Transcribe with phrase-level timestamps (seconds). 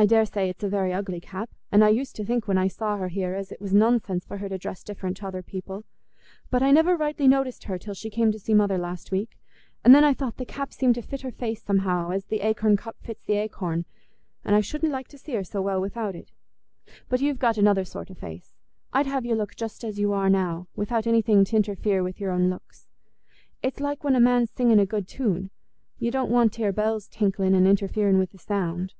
[0.00, 2.96] I daresay it's a very ugly cap, and I used to think when I saw
[2.96, 5.84] her here as it was nonsense for her to dress different t' other people;
[6.50, 9.38] but I never rightly noticed her till she came to see mother last week,
[9.84, 12.78] and then I thought the cap seemed to fit her face somehow as th 'acorn
[12.78, 13.84] cup fits th' acorn,
[14.42, 16.32] and I shouldn't like to see her so well without it.
[17.10, 18.56] But you've got another sort o' face;
[18.94, 22.48] I'd have you just as you are now, without anything t' interfere with your own
[22.48, 22.88] looks.
[23.62, 27.54] It's like when a man's singing a good tune—you don't want t' hear bells tinkling
[27.54, 28.94] and interfering wi' the sound."